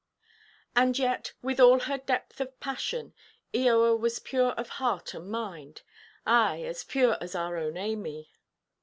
And 0.75 0.97
yet, 0.97 1.33
with 1.43 1.59
all 1.59 1.81
her 1.81 1.99
depth 1.99 2.41
of 2.41 2.59
passion, 2.59 3.13
Eoa 3.53 3.95
was 3.95 4.17
pure 4.17 4.49
of 4.53 4.67
heart 4.81 5.13
and 5.13 5.29
mind,—ay, 5.29 6.63
as 6.63 6.83
pure 6.83 7.19
as 7.21 7.35
our 7.35 7.55
own 7.57 7.77
Amy. 7.77 8.31